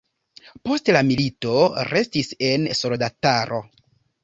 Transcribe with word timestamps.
Post 0.69 0.89
la 0.97 1.03
milito 1.09 1.51
restis 1.91 2.33
en 2.51 2.67
soldataro. 2.83 3.63